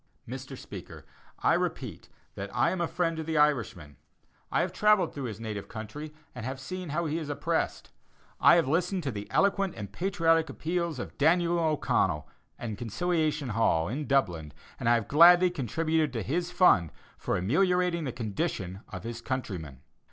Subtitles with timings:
[0.27, 0.57] Mr.
[0.57, 1.05] Speaker:
[1.41, 3.97] I repeat that I am a friend to the Irishman.
[4.51, 7.91] I have travelled through his native country and have seen how he is oppressed.
[8.39, 12.27] I have listened to the eloquent and patriotic appeals of Daniel O'Connell,
[12.59, 18.05] in Conciliation Hall, in Dublin, and I have gladly contributed to his fund for ameliorating
[18.05, 19.81] the condition of his countrymen.